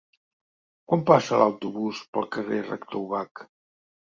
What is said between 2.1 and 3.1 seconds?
pel carrer Rector